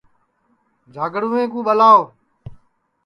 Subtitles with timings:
[0.93, 1.99] جھاگڑوویں کُو ٻلاؤ